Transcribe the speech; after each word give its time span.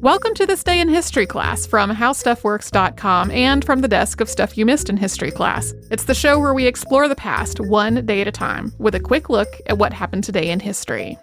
Welcome 0.00 0.34
to 0.34 0.44
this 0.44 0.62
day 0.62 0.78
in 0.78 0.90
history 0.90 1.24
class 1.24 1.66
from 1.66 1.90
howstuffworks.com 1.90 3.30
and 3.30 3.64
from 3.64 3.80
the 3.80 3.88
desk 3.88 4.20
of 4.20 4.28
Stuff 4.28 4.58
You 4.58 4.66
Missed 4.66 4.90
in 4.90 4.98
History 4.98 5.30
class. 5.30 5.72
It's 5.90 6.04
the 6.04 6.14
show 6.14 6.38
where 6.38 6.52
we 6.52 6.66
explore 6.66 7.08
the 7.08 7.16
past 7.16 7.60
one 7.60 8.04
day 8.04 8.20
at 8.20 8.28
a 8.28 8.32
time 8.32 8.74
with 8.78 8.94
a 8.94 9.00
quick 9.00 9.30
look 9.30 9.48
at 9.66 9.78
what 9.78 9.94
happened 9.94 10.22
today 10.22 10.50
in 10.50 10.60
history. 10.60 11.16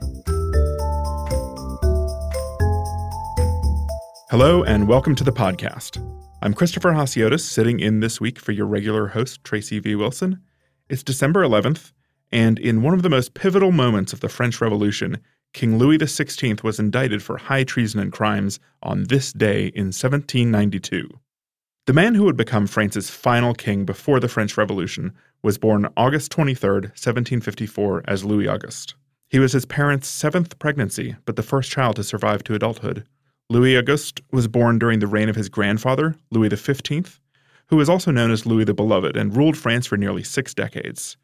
Hello, 4.31 4.63
and 4.63 4.87
welcome 4.87 5.13
to 5.15 5.23
the 5.23 5.31
podcast. 5.31 6.03
I'm 6.41 6.55
Christopher 6.55 6.93
Hasiotis, 6.93 7.41
sitting 7.41 7.79
in 7.79 7.99
this 7.99 8.19
week 8.19 8.39
for 8.39 8.53
your 8.53 8.65
regular 8.65 9.07
host, 9.07 9.43
Tracy 9.43 9.77
V. 9.77 9.93
Wilson. 9.93 10.41
It's 10.89 11.03
December 11.03 11.43
11th, 11.43 11.91
and 12.31 12.57
in 12.57 12.81
one 12.81 12.95
of 12.95 13.03
the 13.03 13.09
most 13.09 13.35
pivotal 13.35 13.71
moments 13.71 14.13
of 14.13 14.21
the 14.21 14.29
French 14.29 14.59
Revolution, 14.59 15.19
King 15.53 15.77
Louis 15.77 15.99
XVI 15.99 16.63
was 16.63 16.79
indicted 16.79 17.21
for 17.21 17.37
high 17.37 17.63
treason 17.63 17.99
and 17.99 18.11
crimes 18.11 18.59
on 18.81 19.03
this 19.03 19.31
day 19.31 19.67
in 19.67 19.87
1792. 19.87 21.07
The 21.85 21.93
man 21.93 22.15
who 22.15 22.23
would 22.23 22.37
become 22.37 22.65
France's 22.65 23.09
final 23.09 23.53
king 23.53 23.85
before 23.85 24.19
the 24.19 24.27
French 24.27 24.57
Revolution 24.57 25.13
was 25.43 25.57
born 25.57 25.87
August 25.95 26.31
23, 26.31 26.69
1754, 26.69 28.03
as 28.07 28.25
Louis 28.25 28.47
Auguste. 28.47 28.95
He 29.29 29.37
was 29.39 29.51
his 29.51 29.65
parents' 29.65 30.07
seventh 30.07 30.57
pregnancy, 30.59 31.15
but 31.25 31.35
the 31.35 31.43
first 31.43 31.69
child 31.69 31.97
to 31.97 32.03
survive 32.03 32.43
to 32.45 32.55
adulthood. 32.55 33.05
Louis 33.49 33.77
Auguste 33.77 34.21
was 34.31 34.47
born 34.47 34.79
during 34.79 34.99
the 34.99 35.07
reign 35.07 35.29
of 35.29 35.35
his 35.35 35.49
grandfather, 35.49 36.15
Louis 36.31 36.49
XV, 36.55 37.19
who 37.67 37.75
was 37.75 37.89
also 37.89 38.09
known 38.09 38.31
as 38.31 38.45
Louis 38.45 38.63
the 38.63 38.73
Beloved 38.73 39.17
and 39.17 39.35
ruled 39.35 39.57
France 39.57 39.85
for 39.85 39.97
nearly 39.97 40.23
six 40.23 40.53
decades. 40.53 41.17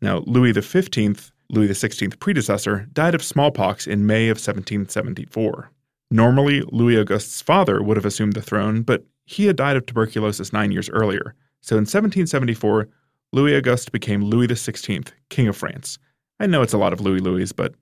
Now, 0.00 0.18
Louis 0.26 0.52
XV, 0.52 1.32
Louis 1.50 1.68
XVI's 1.68 2.16
predecessor, 2.16 2.86
died 2.92 3.14
of 3.14 3.22
smallpox 3.22 3.86
in 3.86 4.06
May 4.06 4.28
of 4.28 4.36
1774. 4.36 5.70
Normally, 6.10 6.62
Louis 6.72 6.98
Auguste's 6.98 7.40
father 7.40 7.82
would 7.82 7.96
have 7.96 8.06
assumed 8.06 8.34
the 8.34 8.42
throne, 8.42 8.82
but 8.82 9.04
he 9.24 9.46
had 9.46 9.56
died 9.56 9.76
of 9.76 9.86
tuberculosis 9.86 10.52
nine 10.52 10.72
years 10.72 10.88
earlier. 10.90 11.34
So 11.60 11.76
in 11.76 11.82
1774, 11.82 12.88
Louis 13.32 13.56
Auguste 13.56 13.92
became 13.92 14.24
Louis 14.24 14.46
XVI, 14.46 15.10
King 15.30 15.48
of 15.48 15.56
France. 15.56 15.98
I 16.38 16.46
know 16.46 16.62
it's 16.62 16.72
a 16.72 16.78
lot 16.78 16.92
of 16.92 17.00
Louis 17.00 17.20
Louis, 17.20 17.50
but 17.52 17.74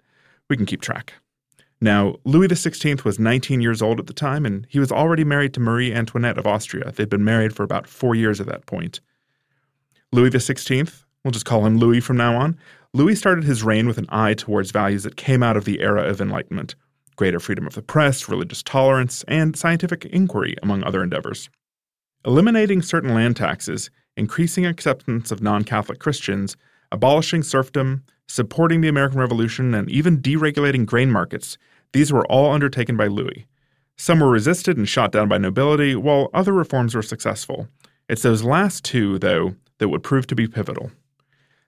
we 0.49 0.57
can 0.57 0.67
keep 0.67 0.81
track. 0.81 1.15
Now, 1.81 2.17
Louis 2.25 2.49
XVI 2.49 3.05
was 3.05 3.19
19 3.19 3.61
years 3.61 3.83
old 3.83 4.01
at 4.01 4.07
the 4.07 4.15
time, 4.15 4.47
and 4.47 4.67
he 4.71 4.79
was 4.79 4.93
already 4.93 5.25
married 5.25 5.53
to 5.55 5.61
Marie 5.61 5.93
Antoinette 5.93 6.39
of 6.39 6.47
Austria. 6.47 6.93
They'd 6.93 7.11
been 7.11 7.25
married 7.25 7.55
for 7.55 7.63
about 7.63 7.87
four 7.87 8.15
years 8.15 8.41
at 8.41 8.47
that 8.47 8.65
point. 8.65 9.01
Louis 10.13 10.31
XVI 10.31 11.05
We'll 11.25 11.33
just 11.33 11.47
call 11.47 11.65
him 11.65 11.79
Louis 11.79 12.01
from 12.01 12.19
now 12.19 12.37
on. 12.37 12.59
Louis 12.95 13.17
started 13.17 13.43
his 13.43 13.65
reign 13.65 13.89
with 13.89 13.99
an 13.99 14.07
eye 14.09 14.35
towards 14.35 14.71
values 14.71 15.03
that 15.03 15.17
came 15.17 15.43
out 15.43 15.57
of 15.57 15.65
the 15.65 15.81
era 15.81 16.09
of 16.09 16.21
Enlightenment 16.21 16.77
greater 17.17 17.39
freedom 17.39 17.67
of 17.67 17.75
the 17.75 17.83
press, 17.83 18.29
religious 18.29 18.63
tolerance, 18.63 19.25
and 19.29 19.57
scientific 19.57 20.05
inquiry, 20.07 20.57
among 20.63 20.83
other 20.83 21.03
endeavors. 21.03 21.49
Eliminating 22.25 22.83
certain 22.83 23.15
land 23.15 23.37
taxes, 23.37 23.91
increasing 24.17 24.67
acceptance 24.67 25.31
of 25.31 25.43
non 25.43 25.65
Catholic 25.65 25.99
Christians, 25.99 26.57
abolishing 26.91 27.43
serfdom, 27.43 28.03
supporting 28.27 28.81
the 28.81 28.89
American 28.89 29.21
Revolution, 29.21 29.75
and 29.75 29.91
even 29.91 30.21
deregulating 30.21 30.87
grain 30.87 31.11
markets, 31.11 31.59
these 31.93 32.13
were 32.13 32.27
all 32.27 32.53
undertaken 32.53 32.97
by 32.97 33.07
Louis. 33.07 33.47
Some 33.97 34.21
were 34.21 34.31
resisted 34.31 34.77
and 34.77 34.89
shot 34.89 35.13
down 35.13 35.29
by 35.29 35.39
nobility, 35.39 35.95
while 35.95 36.31
other 36.35 36.53
reforms 36.53 36.95
were 36.95 37.03
successful. 37.03 37.69
It's 38.09 38.23
those 38.23 38.43
last 38.43 38.85
two, 38.85 39.19
though, 39.19 39.55
that 39.79 39.89
would 39.89 40.03
prove 40.03 40.27
to 40.29 40.35
be 40.35 40.49
pivotal. 40.49 40.91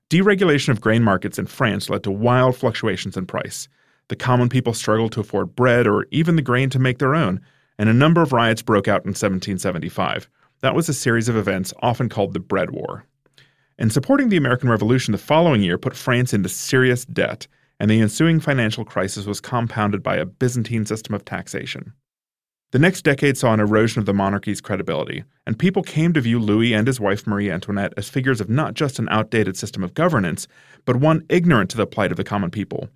Deregulation 0.09 0.69
of 0.69 0.81
grain 0.81 1.03
markets 1.03 1.37
in 1.37 1.47
France 1.47 1.91
led 1.91 2.05
to 2.05 2.13
wild 2.13 2.57
fluctuations 2.57 3.17
in 3.17 3.27
price. 3.27 3.67
The 4.07 4.15
common 4.15 4.49
people 4.49 4.73
struggled 4.73 5.11
to 5.13 5.21
afford 5.21 5.57
bread 5.57 5.89
or 5.89 6.07
even 6.13 6.37
the 6.37 6.43
grain 6.43 6.71
to 6.71 6.79
make 6.79 6.99
their 6.99 7.17
own, 7.17 7.41
and 7.77 7.89
a 7.89 7.95
number 7.95 8.23
of 8.23 8.33
riots 8.33 8.63
broke 8.63 8.87
out 8.87 9.05
in 9.05 9.11
1775. 9.11 10.29
That 10.61 10.77
was 10.77 10.89
a 10.89 10.95
series 10.95 11.29
of 11.29 11.37
events 11.37 11.75
often 11.81 12.09
called 12.09 12.35
the 12.35 12.41
Bread 12.41 12.71
War. 12.71 13.05
And 13.79 13.93
supporting 13.93 14.29
the 14.29 14.37
American 14.37 14.71
Revolution 14.71 15.11
the 15.11 15.19
following 15.19 15.61
year 15.61 15.77
put 15.77 15.97
France 15.97 16.33
into 16.33 16.49
serious 16.49 17.05
debt, 17.05 17.49
and 17.81 17.91
the 17.91 18.01
ensuing 18.01 18.39
financial 18.39 18.85
crisis 18.85 19.27
was 19.27 19.41
compounded 19.41 20.05
by 20.05 20.17
a 20.17 20.25
Byzantine 20.25 20.87
system 20.87 21.17
of 21.17 21.25
taxation. 21.25 21.93
The 22.73 22.81
next 22.81 23.03
decade 23.03 23.39
saw 23.39 23.55
an 23.55 23.61
erosion 23.61 24.01
of 24.01 24.07
the 24.07 24.13
monarchy's 24.13 24.61
credibility, 24.61 25.23
and 25.47 25.57
people 25.57 25.85
came 25.85 26.13
to 26.13 26.21
view 26.21 26.41
Louis 26.41 26.75
and 26.75 26.85
his 26.85 26.99
wife 26.99 27.25
Marie 27.25 27.51
Antoinette 27.51 27.95
as 27.97 28.09
figures 28.09 28.41
of 28.41 28.51
not 28.51 28.75
just 28.75 28.99
an 28.99 29.09
outdated 29.09 29.57
system 29.57 29.85
of 29.85 29.95
governance, 29.95 30.49
but 30.85 30.97
one 30.97 31.25
ignorant 31.29 31.71
to 31.71 31.77
the 31.77 31.87
plight 31.87 32.11
of 32.11 32.17
the 32.17 32.25
common 32.25 32.51
people. 32.51 32.89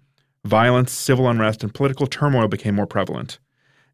Violence, 0.44 0.91
civil 0.91 1.28
unrest, 1.28 1.62
and 1.62 1.72
political 1.72 2.09
turmoil 2.09 2.48
became 2.48 2.75
more 2.75 2.86
prevalent. 2.86 3.38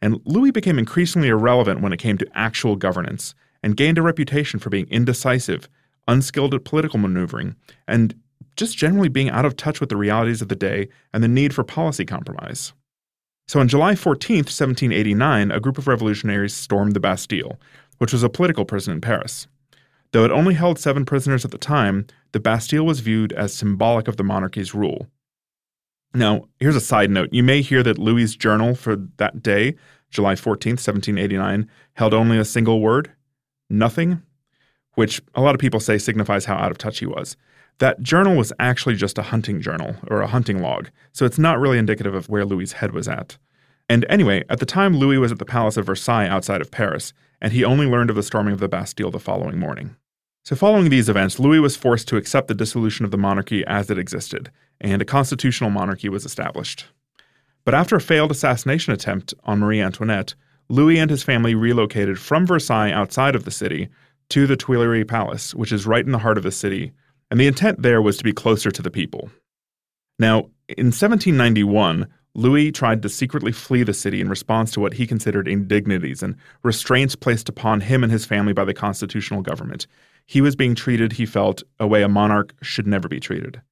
And 0.00 0.18
Louis 0.24 0.50
became 0.50 0.78
increasingly 0.78 1.28
irrelevant 1.28 1.82
when 1.82 1.92
it 1.92 1.98
came 1.98 2.16
to 2.18 2.28
actual 2.34 2.76
governance, 2.76 3.34
and 3.62 3.76
gained 3.76 3.98
a 3.98 4.02
reputation 4.02 4.58
for 4.58 4.70
being 4.70 4.88
indecisive, 4.88 5.68
unskilled 6.08 6.54
at 6.54 6.64
political 6.64 6.98
maneuvering, 6.98 7.54
and 7.86 8.14
just 8.56 8.78
generally 8.78 9.10
being 9.10 9.28
out 9.28 9.44
of 9.44 9.56
touch 9.56 9.80
with 9.80 9.90
the 9.90 9.96
realities 9.96 10.40
of 10.40 10.48
the 10.48 10.56
day 10.56 10.88
and 11.12 11.22
the 11.22 11.28
need 11.28 11.54
for 11.54 11.64
policy 11.64 12.06
compromise. 12.06 12.72
So 13.48 13.60
on 13.60 13.68
July 13.68 13.94
14, 13.94 14.38
1789, 14.38 15.52
a 15.52 15.60
group 15.60 15.78
of 15.78 15.86
revolutionaries 15.86 16.54
stormed 16.54 16.94
the 16.94 17.00
Bastille, 17.00 17.58
which 17.98 18.12
was 18.12 18.22
a 18.22 18.28
political 18.28 18.64
prison 18.64 18.94
in 18.94 19.00
Paris. 19.00 19.46
Though 20.12 20.24
it 20.24 20.32
only 20.32 20.54
held 20.54 20.78
seven 20.78 21.04
prisoners 21.04 21.44
at 21.44 21.50
the 21.50 21.58
time, 21.58 22.06
the 22.32 22.40
Bastille 22.40 22.84
was 22.84 23.00
viewed 23.00 23.32
as 23.32 23.54
symbolic 23.54 24.08
of 24.08 24.16
the 24.16 24.24
monarchy's 24.24 24.74
rule. 24.74 25.06
Now, 26.14 26.46
here's 26.58 26.76
a 26.76 26.80
side 26.80 27.10
note. 27.10 27.28
You 27.32 27.42
may 27.42 27.60
hear 27.60 27.82
that 27.82 27.98
Louis's 27.98 28.34
journal 28.36 28.74
for 28.74 28.96
that 29.18 29.42
day, 29.42 29.76
July 30.10 30.34
14, 30.34 30.72
1789, 30.72 31.68
held 31.94 32.14
only 32.14 32.38
a 32.38 32.44
single 32.44 32.80
word 32.80 33.12
nothing, 33.68 34.22
which 34.96 35.22
a 35.34 35.40
lot 35.40 35.54
of 35.54 35.60
people 35.60 35.78
say 35.78 35.96
signifies 35.96 36.44
how 36.44 36.56
out 36.56 36.72
of 36.72 36.78
touch 36.78 36.98
he 36.98 37.06
was. 37.06 37.36
That 37.78 38.02
journal 38.02 38.36
was 38.36 38.52
actually 38.58 38.96
just 38.96 39.18
a 39.18 39.22
hunting 39.22 39.60
journal 39.60 39.96
or 40.08 40.22
a 40.22 40.26
hunting 40.26 40.60
log, 40.60 40.88
so 41.12 41.24
it's 41.24 41.38
not 41.38 41.60
really 41.60 41.78
indicative 41.78 42.14
of 42.14 42.28
where 42.28 42.44
Louis's 42.44 42.72
head 42.72 42.92
was 42.92 43.06
at. 43.06 43.36
And 43.88 44.04
anyway, 44.08 44.42
at 44.48 44.58
the 44.58 44.66
time, 44.66 44.96
Louis 44.96 45.18
was 45.18 45.30
at 45.30 45.38
the 45.38 45.44
Palace 45.44 45.76
of 45.76 45.86
Versailles 45.86 46.26
outside 46.26 46.60
of 46.60 46.70
Paris, 46.70 47.12
and 47.40 47.52
he 47.52 47.64
only 47.64 47.86
learned 47.86 48.10
of 48.10 48.16
the 48.16 48.22
storming 48.22 48.54
of 48.54 48.60
the 48.60 48.68
Bastille 48.68 49.10
the 49.10 49.20
following 49.20 49.58
morning. 49.58 49.94
So, 50.42 50.56
following 50.56 50.88
these 50.88 51.08
events, 51.08 51.38
Louis 51.38 51.60
was 51.60 51.76
forced 51.76 52.08
to 52.08 52.16
accept 52.16 52.48
the 52.48 52.54
dissolution 52.54 53.04
of 53.04 53.10
the 53.10 53.18
monarchy 53.18 53.64
as 53.66 53.90
it 53.90 53.98
existed, 53.98 54.50
and 54.80 55.02
a 55.02 55.04
constitutional 55.04 55.70
monarchy 55.70 56.08
was 56.08 56.24
established. 56.24 56.86
But 57.64 57.74
after 57.74 57.96
a 57.96 58.00
failed 58.00 58.30
assassination 58.30 58.92
attempt 58.92 59.34
on 59.44 59.58
Marie 59.58 59.80
Antoinette, 59.80 60.34
Louis 60.68 60.98
and 60.98 61.10
his 61.10 61.22
family 61.22 61.54
relocated 61.54 62.18
from 62.18 62.46
Versailles 62.46 62.92
outside 62.92 63.34
of 63.34 63.44
the 63.44 63.50
city 63.50 63.88
to 64.30 64.46
the 64.46 64.56
Tuileries 64.56 65.06
Palace, 65.06 65.54
which 65.54 65.72
is 65.72 65.86
right 65.86 66.04
in 66.04 66.12
the 66.12 66.18
heart 66.18 66.38
of 66.38 66.44
the 66.44 66.52
city, 66.52 66.92
and 67.30 67.40
the 67.40 67.46
intent 67.46 67.82
there 67.82 68.02
was 68.02 68.16
to 68.18 68.24
be 68.24 68.32
closer 68.32 68.70
to 68.70 68.82
the 68.82 68.90
people. 68.90 69.30
Now, 70.18 70.50
in 70.68 70.86
1791, 70.86 72.06
Louis 72.34 72.70
tried 72.70 73.02
to 73.02 73.08
secretly 73.08 73.52
flee 73.52 73.82
the 73.82 73.94
city 73.94 74.20
in 74.20 74.28
response 74.28 74.70
to 74.72 74.80
what 74.80 74.94
he 74.94 75.06
considered 75.06 75.48
indignities 75.48 76.22
and 76.22 76.36
restraints 76.62 77.16
placed 77.16 77.48
upon 77.48 77.80
him 77.80 78.02
and 78.02 78.12
his 78.12 78.26
family 78.26 78.52
by 78.52 78.64
the 78.64 78.74
constitutional 78.74 79.42
government. 79.42 79.86
He 80.26 80.40
was 80.40 80.56
being 80.56 80.74
treated, 80.74 81.12
he 81.12 81.24
felt, 81.24 81.62
a 81.80 81.86
way 81.86 82.02
a 82.02 82.08
monarch 82.08 82.54
should 82.60 82.86
never 82.86 83.08
be 83.08 83.20
treated. 83.20 83.62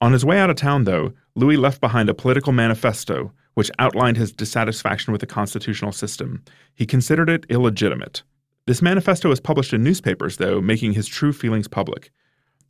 On 0.00 0.12
his 0.12 0.24
way 0.24 0.38
out 0.38 0.50
of 0.50 0.56
town, 0.56 0.84
though, 0.84 1.12
Louis 1.34 1.56
left 1.56 1.80
behind 1.80 2.08
a 2.08 2.14
political 2.14 2.52
manifesto 2.52 3.32
which 3.54 3.72
outlined 3.80 4.16
his 4.16 4.30
dissatisfaction 4.30 5.10
with 5.10 5.20
the 5.20 5.26
constitutional 5.26 5.90
system. 5.90 6.44
He 6.76 6.86
considered 6.86 7.28
it 7.28 7.44
illegitimate. 7.48 8.22
This 8.68 8.82
manifesto 8.82 9.30
was 9.30 9.40
published 9.40 9.72
in 9.72 9.82
newspapers, 9.82 10.36
though, 10.36 10.60
making 10.60 10.92
his 10.92 11.06
true 11.06 11.32
feelings 11.32 11.68
public. 11.68 12.10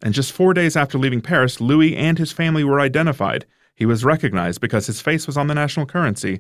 And 0.00 0.14
just 0.14 0.30
four 0.30 0.54
days 0.54 0.76
after 0.76 0.96
leaving 0.96 1.20
Paris, 1.20 1.60
Louis 1.60 1.96
and 1.96 2.16
his 2.16 2.30
family 2.30 2.62
were 2.62 2.78
identified. 2.78 3.46
He 3.74 3.84
was 3.84 4.04
recognized 4.04 4.60
because 4.60 4.86
his 4.86 5.00
face 5.00 5.26
was 5.26 5.36
on 5.36 5.48
the 5.48 5.56
national 5.56 5.86
currency, 5.86 6.38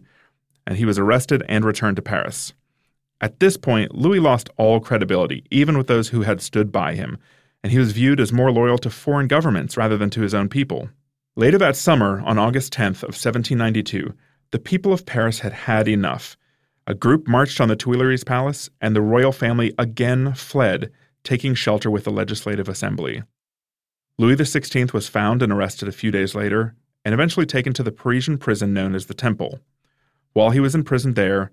and 0.64 0.76
he 0.76 0.84
was 0.84 0.96
arrested 0.96 1.42
and 1.48 1.64
returned 1.64 1.96
to 1.96 2.02
Paris. 2.02 2.52
At 3.20 3.40
this 3.40 3.56
point, 3.56 3.96
Louis 3.96 4.20
lost 4.20 4.48
all 4.58 4.78
credibility, 4.78 5.44
even 5.50 5.76
with 5.76 5.88
those 5.88 6.10
who 6.10 6.22
had 6.22 6.40
stood 6.40 6.70
by 6.70 6.94
him, 6.94 7.18
and 7.64 7.72
he 7.72 7.80
was 7.80 7.90
viewed 7.90 8.20
as 8.20 8.32
more 8.32 8.52
loyal 8.52 8.78
to 8.78 8.90
foreign 8.90 9.26
governments 9.26 9.76
rather 9.76 9.96
than 9.96 10.10
to 10.10 10.22
his 10.22 10.34
own 10.34 10.48
people. 10.48 10.88
Later 11.34 11.58
that 11.58 11.74
summer, 11.74 12.20
on 12.20 12.38
August 12.38 12.72
10th 12.74 13.02
of 13.02 13.18
1792, 13.18 14.14
the 14.52 14.60
people 14.60 14.92
of 14.92 15.04
Paris 15.04 15.40
had 15.40 15.52
had 15.52 15.88
enough. 15.88 16.36
A 16.88 16.94
group 16.94 17.28
marched 17.28 17.60
on 17.60 17.68
the 17.68 17.76
Tuileries 17.76 18.24
Palace, 18.24 18.70
and 18.80 18.96
the 18.96 19.02
royal 19.02 19.30
family 19.30 19.74
again 19.78 20.32
fled, 20.32 20.90
taking 21.22 21.52
shelter 21.52 21.90
with 21.90 22.04
the 22.04 22.10
Legislative 22.10 22.66
Assembly. 22.66 23.22
Louis 24.16 24.36
XVI 24.36 24.94
was 24.94 25.06
found 25.06 25.42
and 25.42 25.52
arrested 25.52 25.86
a 25.86 25.92
few 25.92 26.10
days 26.10 26.34
later, 26.34 26.74
and 27.04 27.12
eventually 27.12 27.44
taken 27.44 27.74
to 27.74 27.82
the 27.82 27.92
Parisian 27.92 28.38
prison 28.38 28.72
known 28.72 28.94
as 28.94 29.04
the 29.04 29.12
Temple. 29.12 29.60
While 30.32 30.48
he 30.48 30.60
was 30.60 30.74
imprisoned 30.74 31.14
there, 31.14 31.50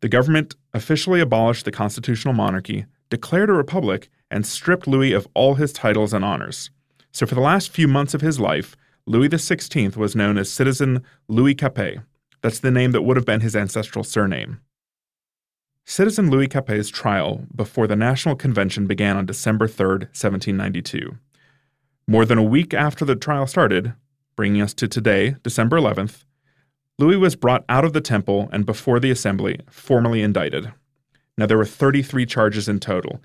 the 0.00 0.08
government 0.08 0.56
officially 0.74 1.20
abolished 1.20 1.64
the 1.64 1.70
constitutional 1.70 2.34
monarchy, 2.34 2.86
declared 3.08 3.50
a 3.50 3.52
republic, 3.52 4.10
and 4.32 4.44
stripped 4.44 4.88
Louis 4.88 5.12
of 5.12 5.28
all 5.32 5.54
his 5.54 5.72
titles 5.72 6.12
and 6.12 6.24
honors. 6.24 6.70
So, 7.12 7.24
for 7.24 7.36
the 7.36 7.40
last 7.40 7.70
few 7.70 7.86
months 7.86 8.14
of 8.14 8.20
his 8.20 8.40
life, 8.40 8.74
Louis 9.06 9.28
XVI 9.28 9.96
was 9.96 10.16
known 10.16 10.38
as 10.38 10.50
citizen 10.50 11.04
Louis 11.28 11.54
Capet. 11.54 12.00
That's 12.40 12.58
the 12.58 12.72
name 12.72 12.90
that 12.90 13.02
would 13.02 13.16
have 13.16 13.24
been 13.24 13.42
his 13.42 13.54
ancestral 13.54 14.02
surname. 14.02 14.58
Citizen 15.84 16.30
Louis 16.30 16.48
Capet's 16.48 16.88
trial 16.88 17.44
before 17.54 17.86
the 17.86 17.96
National 17.96 18.36
Convention 18.36 18.86
began 18.86 19.16
on 19.16 19.26
December 19.26 19.66
3, 19.66 19.86
1792. 19.86 21.18
More 22.06 22.24
than 22.24 22.38
a 22.38 22.42
week 22.42 22.72
after 22.72 23.04
the 23.04 23.16
trial 23.16 23.46
started, 23.46 23.92
bringing 24.36 24.62
us 24.62 24.72
to 24.74 24.88
today, 24.88 25.36
December 25.42 25.78
11th, 25.78 26.24
Louis 26.98 27.16
was 27.16 27.36
brought 27.36 27.64
out 27.68 27.84
of 27.84 27.92
the 27.92 28.00
temple 28.00 28.48
and 28.52 28.64
before 28.64 29.00
the 29.00 29.10
assembly, 29.10 29.60
formally 29.68 30.22
indicted. 30.22 30.72
Now, 31.36 31.46
there 31.46 31.58
were 31.58 31.64
33 31.64 32.26
charges 32.26 32.68
in 32.68 32.78
total. 32.78 33.20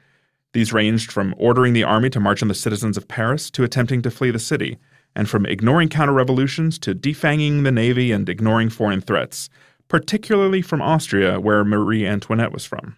These 0.54 0.74
ranged 0.74 1.12
from 1.12 1.36
ordering 1.38 1.74
the 1.74 1.84
army 1.84 2.10
to 2.10 2.20
march 2.20 2.42
on 2.42 2.48
the 2.48 2.56
citizens 2.56 2.98
of 2.98 3.08
Paris 3.08 3.52
to 3.52 3.64
attempting 3.64 4.02
to 4.02 4.12
flee 4.12 4.32
the 4.32 4.40
city, 4.40 4.78
and 5.16 5.30
from 5.30 5.46
ignoring 5.46 5.90
counter 5.90 6.14
revolutions 6.14 6.80
to 6.80 6.96
defanging 6.96 7.64
the 7.64 7.72
navy 7.72 8.12
and 8.12 8.28
ignoring 8.28 8.70
foreign 8.70 9.02
threats, 9.02 9.50
particularly 9.88 10.62
from 10.62 10.82
Austria, 10.82 11.40
where 11.40 11.64
Marie 11.64 12.06
Antoinette 12.06 12.52
was 12.52 12.66
from. 12.66 12.98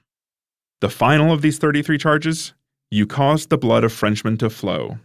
The 0.82 0.90
final 0.90 1.32
of 1.32 1.42
these 1.42 1.58
33 1.58 1.98
charges 1.98 2.54
you 2.92 3.06
caused 3.06 3.50
the 3.50 3.58
blood 3.58 3.84
of 3.84 3.94
Frenchmen 3.94 4.38
to 4.38 4.50
flow. 4.50 4.98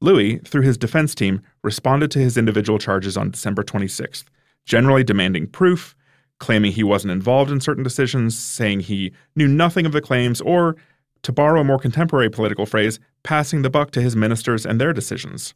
Louis, 0.00 0.38
through 0.38 0.62
his 0.62 0.76
defense 0.76 1.14
team, 1.14 1.40
responded 1.62 2.10
to 2.10 2.18
his 2.18 2.36
individual 2.36 2.78
charges 2.78 3.16
on 3.16 3.30
December 3.30 3.62
26th, 3.62 4.24
generally 4.66 5.04
demanding 5.04 5.46
proof, 5.46 5.96
claiming 6.40 6.72
he 6.72 6.82
wasn't 6.82 7.12
involved 7.12 7.50
in 7.50 7.60
certain 7.60 7.84
decisions, 7.84 8.36
saying 8.36 8.80
he 8.80 9.12
knew 9.36 9.48
nothing 9.48 9.86
of 9.86 9.92
the 9.92 10.00
claims, 10.00 10.40
or, 10.40 10.76
to 11.22 11.32
borrow 11.32 11.60
a 11.60 11.64
more 11.64 11.78
contemporary 11.78 12.28
political 12.28 12.66
phrase, 12.66 12.98
passing 13.22 13.62
the 13.62 13.70
buck 13.70 13.92
to 13.92 14.02
his 14.02 14.16
ministers 14.16 14.66
and 14.66 14.80
their 14.80 14.92
decisions. 14.92 15.54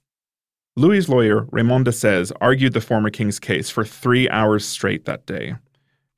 Louis's 0.76 1.08
lawyer, 1.08 1.46
Raymond 1.50 1.86
Desèze, 1.86 2.30
argued 2.40 2.72
the 2.72 2.80
former 2.80 3.10
king's 3.10 3.40
case 3.40 3.68
for 3.68 3.84
three 3.84 4.28
hours 4.28 4.64
straight 4.64 5.06
that 5.06 5.26
day. 5.26 5.56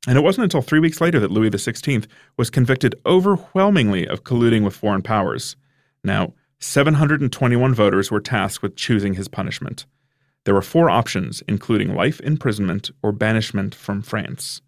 And 0.08 0.16
it 0.16 0.22
wasn't 0.22 0.44
until 0.44 0.62
three 0.62 0.80
weeks 0.80 1.02
later 1.02 1.20
that 1.20 1.30
Louis 1.30 1.50
XVI 1.50 2.06
was 2.38 2.48
convicted 2.48 2.94
overwhelmingly 3.04 4.08
of 4.08 4.24
colluding 4.24 4.64
with 4.64 4.74
foreign 4.74 5.02
powers. 5.02 5.54
Now, 6.02 6.32
721 6.60 7.74
voters 7.74 8.10
were 8.10 8.18
tasked 8.18 8.62
with 8.62 8.74
choosing 8.74 9.14
his 9.14 9.28
punishment. 9.28 9.84
There 10.44 10.54
were 10.54 10.62
four 10.62 10.88
options, 10.88 11.42
including 11.46 11.94
life 11.94 12.20
imprisonment 12.20 12.90
or 13.02 13.12
banishment 13.12 13.74
from 13.74 14.00
France. 14.00 14.62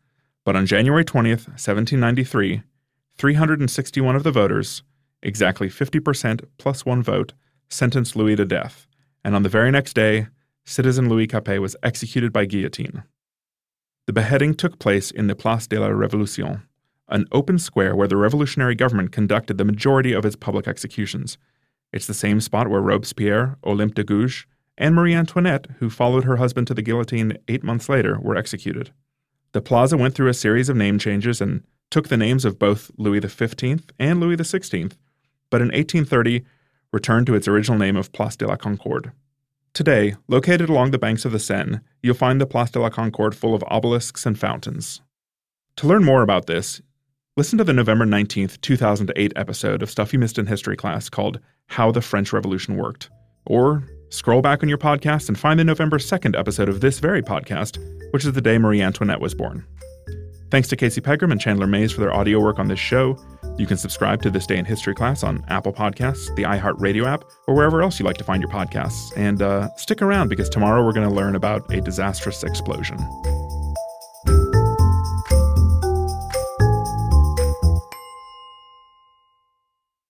But 0.45 0.57
on 0.57 0.67
January 0.67 1.07
20th, 1.07 1.49
1793, 1.49 2.63
361 3.17 4.17
of 4.17 4.25
the 4.25 4.31
voters, 4.31 4.83
exactly 5.23 5.71
50% 5.71 6.45
plus 6.59 6.85
one 6.85 7.03
vote, 7.03 7.33
sentenced 7.71 8.15
Louis 8.15 8.37
to 8.37 8.45
death. 8.45 8.87
And 9.25 9.35
on 9.35 9.43
the 9.43 9.49
very 9.49 9.71
next 9.71 9.95
day, 9.95 10.27
citizen 10.67 11.09
Louis 11.09 11.27
Capet 11.27 11.63
was 11.63 11.77
executed 11.83 12.31
by 12.31 12.45
guillotine. 12.45 13.05
The 14.07 14.13
beheading 14.13 14.55
took 14.55 14.79
place 14.79 15.11
in 15.11 15.27
the 15.27 15.37
Place 15.37 15.67
de 15.67 15.79
la 15.79 15.89
Révolution, 15.89 16.63
an 17.09 17.27
open 17.33 17.59
square 17.59 17.95
where 17.95 18.09
the 18.09 18.17
revolutionary 18.17 18.75
government 18.75 19.13
conducted 19.13 19.59
the 19.59 19.65
majority 19.65 20.13
of 20.13 20.25
its 20.25 20.37
public 20.37 20.67
executions. 20.67 21.39
It's 21.93 22.07
the 22.07 22.15
same 22.15 22.41
spot 22.41 22.69
where 22.69 22.81
Robespierre, 22.81 23.57
Olympe 23.65 23.95
de 23.95 24.05
Gouges, 24.05 24.47
and 24.79 24.95
Marie 24.95 25.15
Antoinette, 25.15 25.67
who 25.79 25.91
followed 25.91 26.25
her 26.25 26.37
husband 26.37 26.67
to 26.69 26.75
the 26.75 26.83
guillotine 26.83 27.37
eight 27.49 27.63
months 27.63 27.89
later, 27.89 28.19
were 28.19 28.37
executed. 28.37 28.93
The 29.53 29.61
plaza 29.61 29.97
went 29.97 30.15
through 30.15 30.29
a 30.29 30.35
series 30.35 30.69
of 30.69 30.77
name 30.77 30.99
changes 30.99 31.41
and 31.41 31.65
took 31.91 32.09
the 32.09 32.17
names 32.17 32.45
of 32.45 32.59
both 32.59 32.91
Louis 32.97 33.21
XV 33.21 33.81
and 33.99 34.21
Louis 34.21 34.37
XVI, 34.37 34.93
but 35.51 35.61
in 35.61 35.69
1830 35.69 36.45
returned 36.93 37.27
to 37.27 37.35
its 37.35 37.49
original 37.49 37.79
name 37.79 37.97
of 37.97 38.13
Place 38.13 38.37
de 38.37 38.47
la 38.47 38.57
Concorde. 38.57 39.13
Today, 39.73 40.17
located 40.27 40.69
along 40.69 40.91
the 40.91 40.99
banks 40.99 41.25
of 41.25 41.31
the 41.31 41.39
Seine, 41.39 41.81
you'll 42.03 42.15
find 42.15 42.41
the 42.41 42.47
Place 42.47 42.71
de 42.71 42.81
la 42.81 42.91
Concorde 42.91 43.37
full 43.37 43.55
of 43.55 43.63
obelisks 43.71 44.27
and 44.27 44.39
fountains. 44.39 45.01
To 45.77 45.87
learn 45.87 46.05
more 46.05 46.23
about 46.23 46.47
this, 46.47 46.83
listen 47.37 47.57
to 47.59 47.65
the 47.65 47.73
November 47.73 48.05
19th, 48.05 48.61
2008 48.63 49.33
episode 49.37 49.83
of 49.83 49.91
Stuff 49.91 50.13
You 50.13 50.19
Missed 50.19 50.39
in 50.39 50.47
History 50.47 50.77
class 50.77 51.09
called 51.09 51.39
How 51.69 51.93
the 51.93 52.03
French 52.03 52.33
Revolution 52.33 52.77
Worked. 52.77 53.11
Or 53.47 53.85
scroll 54.11 54.43
back 54.43 54.65
on 54.65 54.69
your 54.69 54.77
podcast 54.77 55.29
and 55.29 55.39
find 55.39 55.59
the 55.59 55.65
November 55.65 55.99
2nd 55.99 56.37
episode 56.37 56.69
of 56.69 56.81
this 56.81 56.99
very 56.99 57.23
podcast, 57.23 57.79
which 58.13 58.25
is 58.25 58.33
the 58.33 58.41
day 58.41 58.59
Marie 58.59 58.83
Antoinette 58.83 59.21
was 59.21 59.37
born. 59.37 59.65
Thanks 60.51 60.67
to 60.69 60.77
Casey 60.77 61.01
Pegram 61.01 61.31
and 61.31 61.41
Chandler 61.41 61.69
Mays 61.69 61.93
for 61.93 62.01
their 62.01 62.13
audio 62.13 62.41
work 62.41 62.59
on 62.59 62.67
this 62.67 62.81
show. 62.81 63.17
You 63.59 63.67
can 63.67 63.77
subscribe 63.77 64.23
to 64.23 64.31
This 64.31 64.47
Day 64.47 64.59
in 64.59 64.65
History 64.65 64.95
class 64.95 65.23
on 65.23 65.45
Apple 65.49 65.73
Podcasts, 65.73 66.35
the 66.37 66.45
iHeartRadio 66.45 67.07
app, 67.07 67.25
or 67.47 67.55
wherever 67.55 67.83
else 67.83 67.99
you 67.99 68.07
like 68.07 68.17
to 68.19 68.25
find 68.25 68.43
your 68.43 68.51
podcasts. 68.51 69.13
And 69.17 69.43
uh, 69.43 69.69
stick 69.77 70.03
around 70.03 70.29
because 70.29 70.49
tomorrow 70.49 70.85
we're 70.85 70.93
going 70.93 71.09
to 71.09 71.15
learn 71.15 71.37
about 71.37 71.73
a 71.73 71.81
disastrous 71.81 72.43
explosion. 72.43 72.99